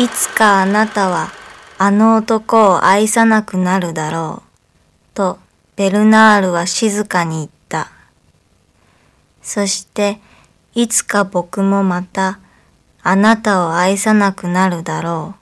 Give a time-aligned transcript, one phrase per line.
[0.00, 1.28] いつかあなたは
[1.76, 5.14] あの男を愛さなくなるだろう。
[5.14, 5.38] と
[5.76, 7.90] ベルナールは静かに言った。
[9.42, 10.18] そして
[10.74, 12.38] いつか僕もまた
[13.02, 15.34] あなたを愛さなくなるだろ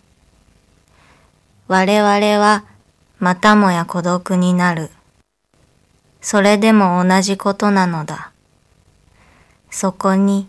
[1.68, 1.72] う。
[1.72, 2.64] 我々は
[3.21, 4.90] またもや孤独になる。
[6.21, 8.32] それでも同じことなのだ。
[9.71, 10.49] そこに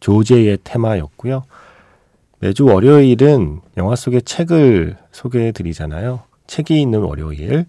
[0.00, 1.44] 조제의 테마였고요.
[2.40, 6.22] 매주 월요일은 영화 속의 책을 소개해 드리잖아요.
[6.46, 7.66] 책이 있는 월요일.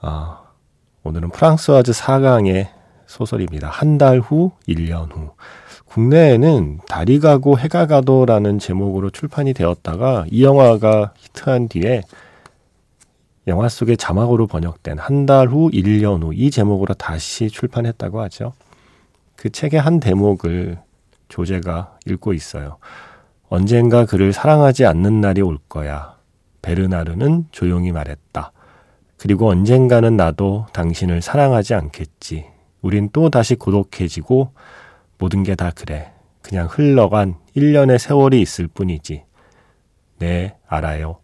[0.00, 0.42] 아,
[1.02, 2.68] 오늘은 프랑스와즈 4강의
[3.06, 3.68] 소설입니다.
[3.68, 5.32] 한 달 후, 1년 후.
[5.86, 12.02] 국내에는 달이 가고 해가 가도라는 제목으로 출판이 되었다가 이 영화가 히트한 뒤에
[13.46, 18.52] 영화 속의 자막으로 번역된 한 달 후, 1년 후 이 제목으로 다시 출판했다고 하죠.
[19.36, 20.78] 그 책의 한 대목을
[21.28, 22.78] 조제가 읽고 있어요.
[23.48, 26.16] 언젠가 그를 사랑하지 않는 날이 올 거야.
[26.62, 28.52] 베르나르는 조용히 말했다.
[29.18, 32.46] 그리고 언젠가는 나도 당신을 사랑하지 않겠지.
[32.82, 34.52] 우린 또 다시 고독해지고
[35.18, 36.12] 모든 게 다 그래.
[36.42, 39.24] 그냥 흘러간 1년의 세월이 있을 뿐이지.
[40.18, 41.20] 네, 알아요.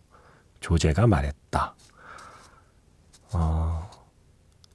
[0.60, 1.74] 조제가 말했다.
[3.32, 3.90] 어,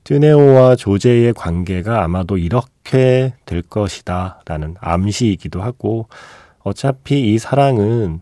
[0.05, 6.07] 튜네오와 조제의 관계가 아마도 이렇게 될 것이다 라는 암시이기도 하고
[6.59, 8.21] 어차피 이 사랑은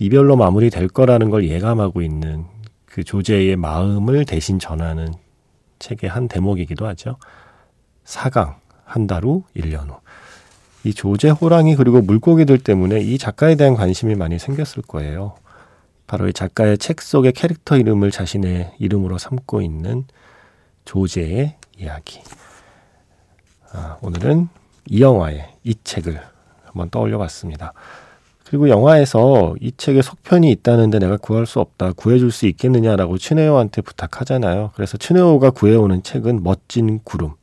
[0.00, 2.44] 이별로 마무리될 거라는 걸 예감하고 있는
[2.86, 5.14] 그 조제의 마음을 대신 전하는
[5.78, 7.16] 책의 한 대목이기도 하죠.
[8.04, 9.94] 4강, 한 달 후, 1년 후.
[10.82, 15.36] 이 조제 호랑이 그리고 물고기들 때문에 이 작가에 대한 관심이 많이 생겼을 거예요.
[16.08, 20.04] 바로 이 작가의 책 속의 캐릭터 이름을 자신의 이름으로 삼고 있는
[20.90, 22.20] 조제의 이야기.
[23.72, 24.48] 아, 오늘은
[24.88, 26.20] 이 영화의 이 책을
[26.64, 27.74] 한번 떠올려 봤습니다.
[28.44, 31.92] 그리고 영화에서 이 책에 속편이 있다는데 내가 구할 수 없다.
[31.92, 34.72] 구해줄 수 있겠느냐라고 춘혜호한테 부탁하잖아요.
[34.74, 37.34] 그래서 춘혜호가 구해오는 책은 멋진 구름.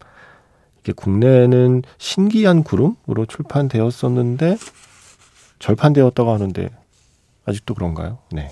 [0.82, 4.58] 이게 국내에는 신기한 구름으로 출판되었었는데
[5.60, 6.70] 절판되었다고 하는데
[7.46, 8.18] 아직도 그런가요?
[8.30, 8.52] 네.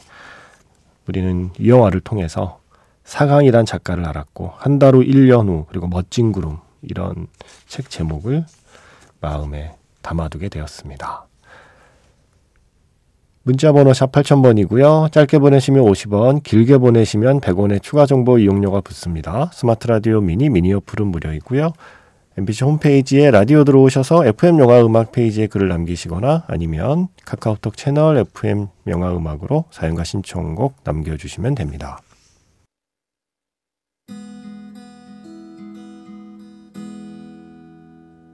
[1.09, 2.61] 우리는 이 영화를 통해서
[3.05, 7.27] 사강이란 작가를 알았고 한 달 후, 1년 후, 그리고 멋진 구름 이런
[7.67, 8.45] 책 제목을
[9.21, 11.25] 마음에 담아두게 되었습니다.
[13.43, 15.11] 문자 번호 샵 8000번이고요.
[15.11, 19.51] 짧게 보내시면 50원, 길게 보내시면 100원의 추가 정보 이용료가 붙습니다.
[19.53, 21.71] 스마트 라디오 미니 미니 어플은 무료이고요.
[22.37, 29.15] MBC 홈페이지에 라디오 들어오셔서 FM 영화 음악 페이지에 글을 남기시거나 아니면 카카오톡 채널 FM 영화
[29.15, 31.99] 음악으로 사연과 신청곡 남겨주시면 됩니다.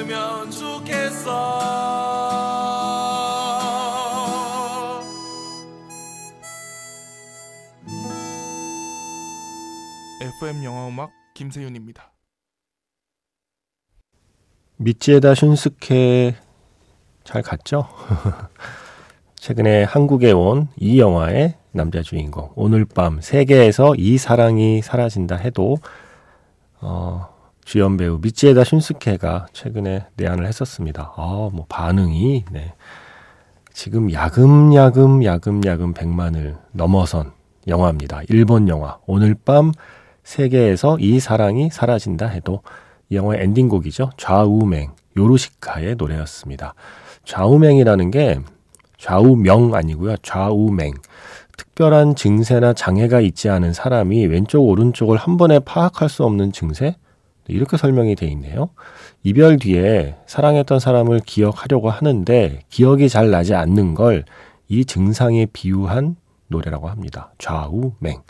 [0.00, 1.60] 나눴으면 좋겠어
[10.20, 12.12] FM 영화음악 김세윤입니다.
[14.76, 16.34] 미치에다 슌스케
[17.24, 17.86] 잘 갔죠?
[19.36, 25.76] 최근에 한국에 온 이 영화의 남자 주인공 오늘 밤 세계에서 이 사랑이 사라진다 해도
[26.80, 27.29] 어,
[27.70, 31.12] 주연 배우 미치에다 슌스케가 최근에 내한을 했었습니다.
[31.16, 32.74] 아, 뭐 반응이 네.
[33.72, 37.30] 지금 야금야금 야금야금 100만을 넘어선
[37.68, 38.22] 영화입니다.
[38.28, 39.70] 일본 영화 오늘 밤
[40.24, 42.62] 세계에서 이 사랑이 사라진다 해도
[43.08, 44.10] 이 영화의 엔딩곡이죠.
[44.16, 46.74] 좌우맹, 요루시카의 노래였습니다.
[47.24, 48.40] 좌우맹이라는 게
[48.98, 50.16] 좌우명 아니고요.
[50.24, 50.94] 좌우맹.
[51.56, 56.96] 특별한 증세나 장애가 있지 않은 사람이 왼쪽, 오른쪽을 한 번에 파악할 수 없는 증세?
[57.50, 58.70] 이렇게 설명이 돼 있네요.
[59.22, 64.24] 이별 뒤에 사랑했던 사람을 기억하려고 하는데 기억이 잘 나지 않는 걸
[64.70, 66.14] 이 증상에 비유한
[66.46, 67.32] 노래라고 합니다.
[67.38, 68.22] 좌우맹.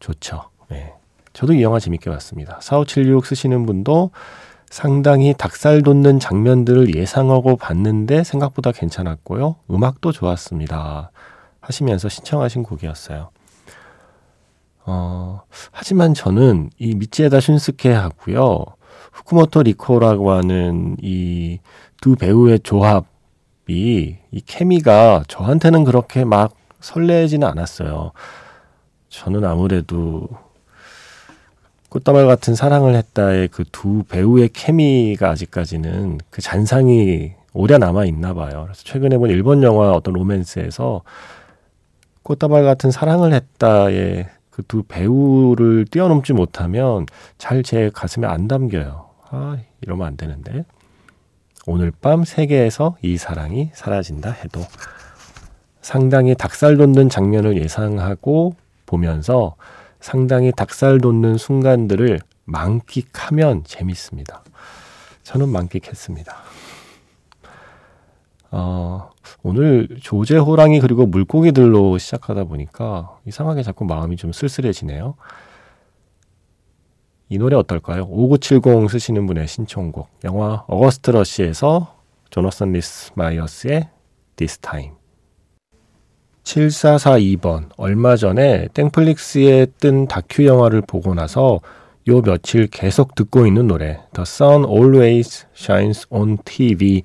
[0.00, 0.48] 좋죠.
[0.70, 0.94] 네.
[1.34, 2.58] 저도 이 영화 재밌게 봤습니다.
[2.62, 4.10] 4576 쓰시는 분도
[4.70, 9.56] 상당히 닭살 돋는 장면들을 예상하고 봤는데 생각보다 괜찮았고요.
[9.70, 11.10] 음악도 좋았습니다.
[11.60, 13.28] 하시면서 신청하신 곡이었어요.
[14.90, 18.64] 어, 하지만 저는 이 미치에다 슌스케 하고요.
[19.12, 21.58] 후쿠모토 리코라고 하는 이
[22.00, 23.06] 두 배우의 조합이
[24.30, 28.12] 이 케미가 저한테는 그렇게 막 설레지는 않았어요.
[29.08, 30.28] 저는 아무래도
[31.88, 38.62] 꽃다발 같은 사랑을 했다의 그 두 배우의 케미가 아직까지는 그 잔상이 오래 남아 있나 봐요.
[38.64, 41.02] 그래서 최근에 본 일본 영화 어떤 로맨스에서
[42.22, 47.06] 꽃다발 같은 사랑을 했다의 그 두 배우를 뛰어넘지 못하면
[47.38, 49.08] 잘 제 가슴에 안 담겨요.
[49.30, 50.64] 아, 이러면 안 되는데.
[51.66, 54.62] 오늘 밤 세계에서 이 사랑이 사라진다 해도
[55.80, 58.56] 상당히 닭살 돋는 장면을 예상하고
[58.86, 59.54] 보면서
[60.00, 64.42] 상당히 닭살 돋는 순간들을 만끽하면 재밌습니다.
[65.22, 66.34] 저는 만끽했습니다.
[68.50, 69.10] 어,
[69.42, 75.14] 오늘 조제 호랑이 그리고 물고기들로 시작하다 보니까 이상하게 자꾸 마음이 좀 쓸쓸해지네요.
[77.30, 78.04] 이 노래 어떨까요?
[78.08, 81.94] 5970 쓰시는 분의 신청곡 영화 August Rush에서
[82.30, 83.88] 조너선 리스 마이어스의
[84.36, 84.92] This Time
[86.42, 91.60] 7442번 얼마 전에 땡플릭스에 뜬 다큐 영화를 보고 나서
[92.08, 97.02] 요 며칠 계속 듣고 있는 노래 The Sun Always Shines on TV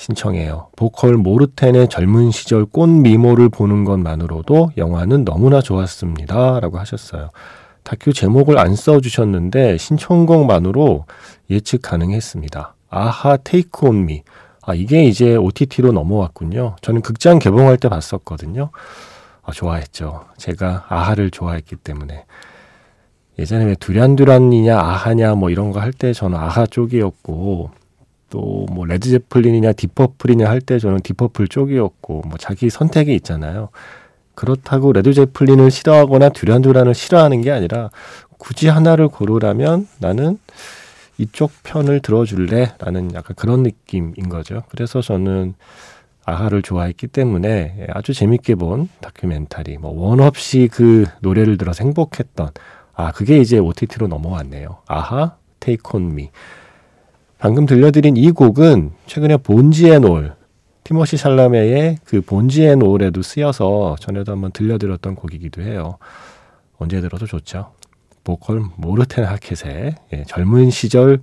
[0.00, 0.68] 신청해요.
[0.76, 6.58] 보컬 모르텐의 젊은 시절 꽃 미모를 보는 것만으로도 영화는 너무나 좋았습니다.
[6.60, 7.28] 라고 하셨어요.
[7.82, 11.04] 다큐 제목을 안 써주셨는데 신청곡만으로
[11.50, 12.74] 예측 가능했습니다.
[12.88, 14.22] 아하 테이크 온 미.
[14.62, 16.76] 아, 이게 이제 OTT로 넘어왔군요.
[16.80, 18.70] 저는 극장 개봉할 때 봤었거든요.
[19.42, 20.24] 아, 좋아했죠.
[20.38, 22.24] 제가 아하를 좋아했기 때문에.
[23.38, 27.70] 예전에 왜 두란두란이냐 아하냐 뭐 이런 거 할 때 저는 아하 쪽이었고
[28.30, 33.14] 또 뭐 레드 제플린이냐 딥 퍼플이냐 할 때 저는 딥 퍼플 쪽이었고 뭐 자기 선택이
[33.16, 33.68] 있잖아요.
[34.34, 37.90] 그렇다고 레드 제플린을 싫어하거나 듀란듀란을 싫어하는 게 아니라
[38.38, 40.38] 굳이 하나를 고르라면 나는
[41.18, 42.72] 이쪽 편을 들어줄래?
[42.78, 44.62] 라는 약간 그런 느낌인 거죠.
[44.70, 45.54] 그래서 저는
[46.24, 52.50] 아하를 좋아했기 때문에 아주 재밌게 본 다큐멘터리, 뭐, 원 없이 그 노래를 들어서 행복했던,
[52.94, 54.78] 아, 그게 이제 OTT로 넘어왔네요.
[54.86, 56.30] 아하, Take On Me.
[57.40, 60.34] 방금 들려드린 이 곡은 최근에 Bones and All,
[60.84, 65.96] 티모시 샬라메의 그 Bones and All에도 쓰여서 전에도 한번 들려드렸던 곡이기도 해요.
[66.78, 67.72] 언제 들어도 좋죠.
[68.24, 71.20] 보컬 모르텐 하켓의 예, 젊은 시절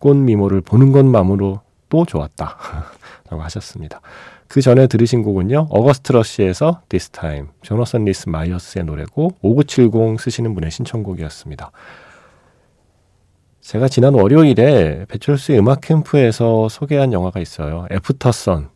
[0.00, 1.60] 꽃 미모를 보는 것만으로
[1.90, 2.56] 또 좋았다.
[3.28, 4.00] 라고 하셨습니다.
[4.46, 5.66] 그 전에 들으신 곡은요.
[5.68, 11.70] August Rush에서 This Time, 조너선 리스 마이어스의 노래고 5970 쓰시는 분의 신청곡이었습니다.
[13.68, 17.86] 제가 지난 월요일에 배철수의 음악 캠프에서 소개한 영화가 있어요.
[17.92, 18.70] 애프터선.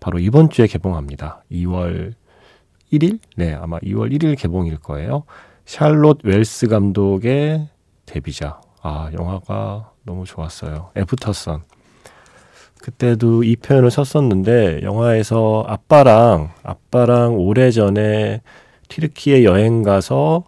[0.00, 1.44] 바로 이번 주에 개봉합니다.
[1.52, 2.14] 2월
[2.90, 3.18] 1일?
[3.36, 5.24] 네, 아마 2월 1일 개봉일 거예요.
[5.66, 7.68] 샬롯 웰스 감독의
[8.06, 8.62] 데뷔작.
[8.80, 10.92] 아, 영화가 너무 좋았어요.
[10.96, 11.64] 애프터선.
[12.80, 18.40] 그때도 이 표현을 썼었는데 영화에서 아빠랑 아빠랑 오래전에
[18.88, 20.44] 튀르키예 여행 가서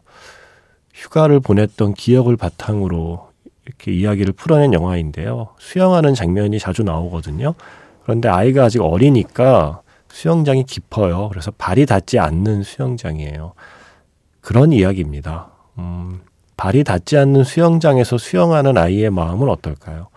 [0.95, 3.28] 휴가를 보냈던 기억을 바탕으로
[3.69, 5.49] 이렇게 이야기를 풀어낸 영화인데요.
[5.59, 7.55] 수영하는 장면이 자주 나오거든요.
[8.03, 11.29] 그런데 아이가 아직 어리니까 수영장이 깊어요.
[11.29, 13.53] 그래서 발이 닿지 않는 수영장이에요.
[14.41, 15.51] 그런 이야기입니다.
[15.79, 16.21] 음,
[16.57, 20.09] 발이 닿지 않는 수영장에서 수영하는 아이의 마음은 어떨까요?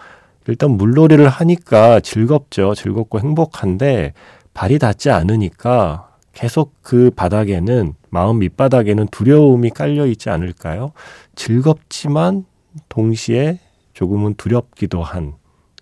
[0.48, 2.74] 일단 물놀이를 하니까 즐겁죠.
[2.74, 4.14] 즐겁고 행복한데
[4.54, 10.94] 발이 닿지 않으니까 계속 그 바닥에는 마음 밑바닥에는 두려움이 깔려 있지 않을까요?
[11.36, 12.46] 즐겁지만
[12.90, 13.60] 동시에
[13.94, 15.42] 조금은 두렵기도 한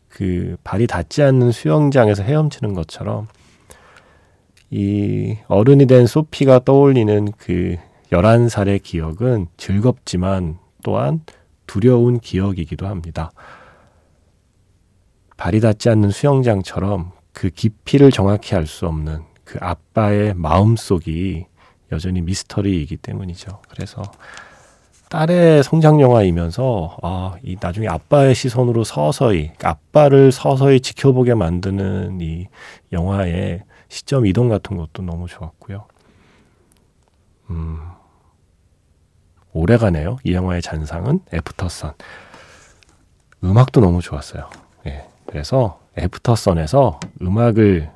[0.10, 3.27] 그 발이 닿지 않는 수영장에서 헤엄치는 것처럼
[4.72, 7.77] 이 어른이 된 소피가 떠올리는 그
[8.12, 11.22] 11살의 기억은 즐겁지만 또한
[11.67, 13.31] 두려운 기억이기도 합니다.
[15.38, 21.46] 발이 닿지 않는 수영장처럼 그 깊이를 정확히 알 수 없는 그 아빠의 마음속이
[21.91, 23.62] 여전히 미스터리이기 때문이죠.
[23.69, 24.01] 그래서
[25.10, 32.48] 딸의 성장 영화이면서 아, 이 나중에 아빠의 시선으로 서서히 아빠를 서서히 지켜보게 만드는 이
[32.92, 35.86] 영화의 시점 이동 같은 것도 너무 좋았고요.
[37.50, 37.80] 음.
[39.51, 40.18] 오래가네요.
[40.24, 41.94] 이 영화의 잔상은 애프터선.
[43.44, 44.48] 음악도 너무 좋았어요.
[44.86, 45.08] 예.
[45.25, 47.89] 그래서 애프터선에서 음악을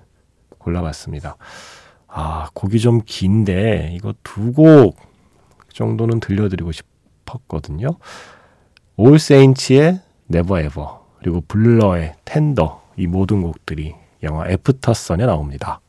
[0.58, 1.38] 골라봤습니다.
[2.08, 4.98] 아, 곡이 좀 긴데 이거 두 곡
[5.72, 7.98] 정도는 들려드리고 싶었거든요.
[8.96, 15.80] 올 세인츠의 Never Ever 그리고 블러의 Tender 이 모든 곡들이 영화 Aftersun에 나옵니다.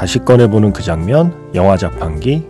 [0.00, 2.46] 다시 꺼내보는 그 장면, 영화 자판기.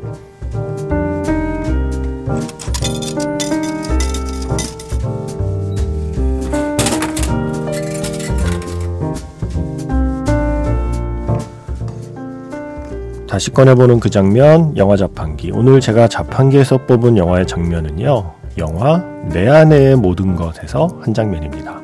[13.41, 15.51] 다시 꺼내보는 그 장면, 영화 자판기.
[15.55, 18.99] 오늘 제가 자판기에서 뽑은 영화의 장면은요, 영화
[19.33, 21.81] 내 안의 모든 것에서 한 장면입니다.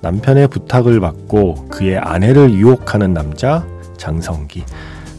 [0.00, 3.66] 남편의 부탁을 받고 그의 아내를 유혹하는 남자,
[3.98, 4.64] 장성기.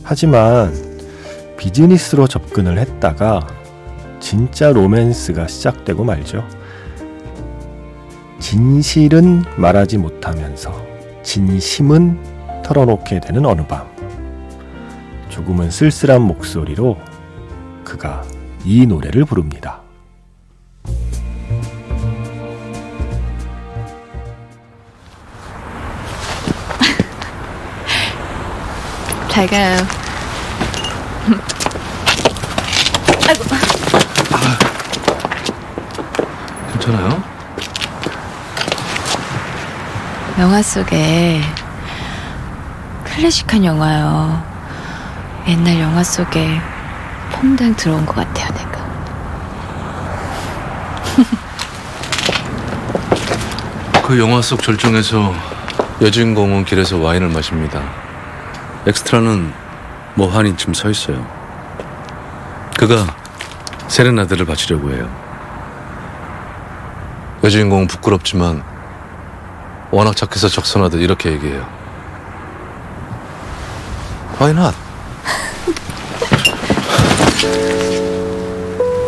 [0.01, 0.73] 하지만
[1.55, 3.45] 비즈니스로 접근을 했다가
[4.19, 6.43] 진짜 로맨스가 시작되고 말죠.
[8.39, 10.73] 진실은 말하지 못하면서
[11.21, 13.96] 진심은 털어놓게 되는 어느 밤.
[15.37, 16.97] 조금은 쓸쓸한 목소리로
[17.83, 18.23] 그가
[18.65, 19.81] 이 노래를 부릅니다.
[29.29, 29.77] 잘 가요.
[33.27, 33.43] 아이고.
[36.71, 37.21] 괜찮아요?
[40.39, 41.41] 영화 속에
[43.03, 44.46] 클래식한 영화요.
[45.47, 46.59] 옛날 영화 속에
[47.31, 48.85] 퐁당 들어온 것 같아요, 내가.
[54.03, 55.33] 그 영화 속 절정에서
[56.01, 57.81] 여주인공은 길에서 와인을 마십니다.
[58.87, 59.53] 엑스트라는
[60.15, 61.25] 뭐 행인쯤 서 있어요.
[62.77, 63.07] 그가
[63.87, 65.09] 세레나데를 바치려고 해요.
[67.45, 68.63] 여주인공은 부끄럽지만
[69.91, 71.65] 워낙 착해서 적선하듯 이렇게 얘기해요.
[74.41, 74.86] Why not?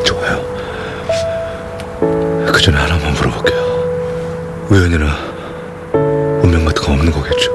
[0.03, 0.41] 좋아요.
[2.51, 3.59] 그 전에 하나만 물어볼게요.
[4.69, 5.07] 우연이나
[6.43, 7.51] 운명 같은 거 없는 거겠죠?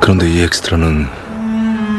[0.00, 1.06] 그런데 이 엑스트라는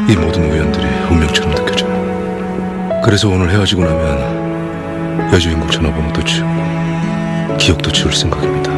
[0.08, 3.00] 이 모든 우연들이 운명처럼 느껴져요.
[3.04, 8.70] 그래서 오늘 헤어지고 나면 여주인공 전화번호도 지우고 기억도 지울 생각입니다.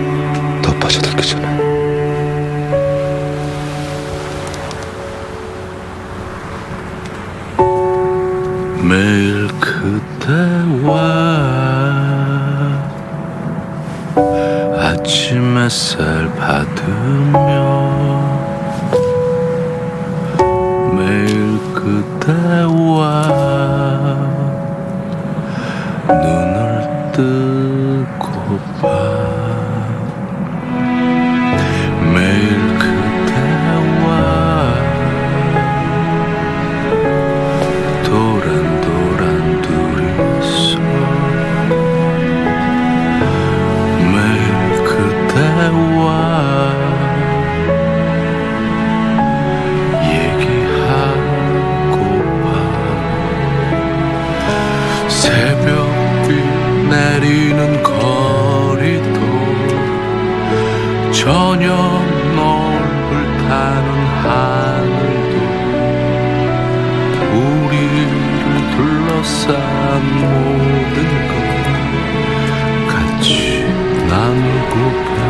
[0.62, 1.69] 더 빠져들기 전에.
[8.82, 10.96] 매일 그대와
[14.78, 17.38] 아침 햇살 받으며
[20.96, 23.06] 매일 그대와
[26.08, 29.10] 눈을 뜨고 봐
[69.30, 70.96] 둘러싼 모든
[71.28, 71.34] 것
[72.88, 73.62] 같이
[74.08, 75.20] 나누고파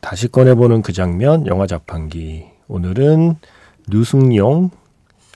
[0.00, 2.46] 다시 꺼내보는 그 장면, 영화 자판기.
[2.66, 3.34] 오늘은
[3.88, 4.70] 류승용,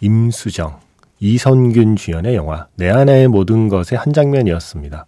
[0.01, 0.81] 임수정,
[1.21, 5.07] 이선균 주연의 영화 내 안의 모든 것의 한 장면이었습니다.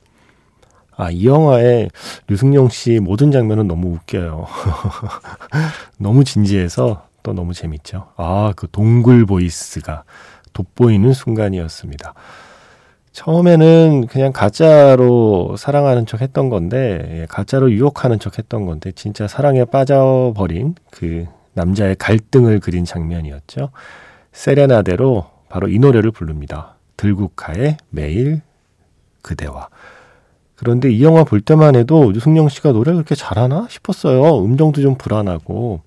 [0.96, 1.88] 아, 이 영화에
[2.28, 4.46] 류승용 씨 모든 장면은 너무 웃겨요.
[5.98, 8.08] 너무 진지해서 또 너무 재밌죠.
[8.16, 10.04] 아, 그 동굴 보이스가
[10.52, 12.14] 돋보이는 순간이었습니다.
[13.12, 19.64] 처음에는 그냥 가짜로 사랑하는 척 했던 건데, 예, 가짜로 유혹하는 척 했던 건데, 진짜 사랑에
[19.64, 23.70] 빠져버린 그 남자의 갈등을 그린 장면이었죠.
[24.32, 26.74] 세레나데로 바로 이 노래를 부릅니다.
[26.96, 28.42] 들국화의 매일
[29.22, 29.68] 그대와.
[30.56, 34.44] 그런데 이 영화 볼 때만 해도 류승룡 씨가 노래 그렇게 잘하나 싶었어요.
[34.44, 35.80] 음정도 좀 불안하고.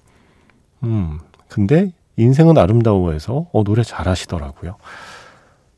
[0.83, 4.75] 음, 근데 인생은 아름다워에서 어, 노래 잘하시더라고요.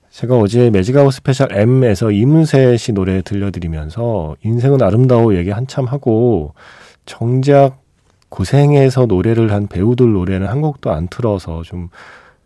[0.10, 6.53] 제가 어제 매직아워 스페셜 M에서 이문세 씨 노래 들려드리면서 인생은 아름다워 얘기 한참 하고
[7.05, 7.77] 정작
[8.29, 11.89] 고생해서 노래를 한 배우들 노래는 한 곡도 안 틀어서 좀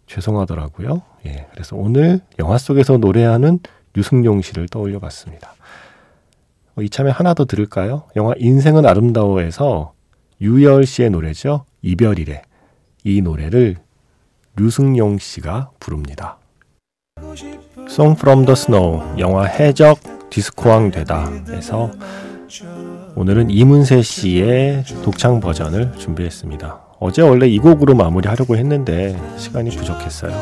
[0.07, 1.01] 죄송하더라고요.
[1.25, 1.47] 예.
[1.51, 3.59] 그래서 오늘 영화 속에서 노래하는
[3.95, 5.53] 유승용 씨를 떠올려 봤습니다.
[6.75, 8.03] 어, 이참에 하나 더 들을까요?
[8.15, 9.93] 영화 인생은 아름다워에서
[10.41, 11.65] 유열 씨의 노래죠.
[11.81, 12.41] 이별이래.
[13.03, 13.77] 이 노래를
[14.55, 16.37] 류승용 씨가 부릅니다.
[17.89, 19.99] Song from the Snow, 영화 해적
[20.29, 21.91] 디스코왕 되다에서
[23.15, 26.81] 오늘은 이문세 씨의 독창 버전을 준비했습니다.
[26.99, 30.33] 어제 원래 이 곡으로 마무리하려고 했는데 시간이 부족했어요.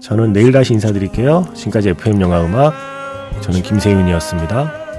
[0.00, 1.46] 저는 내일 다시 인사드릴게요.
[1.54, 2.74] 지금까지 FM 영화 음악
[3.42, 4.89] 저는 김세윤이었습니다.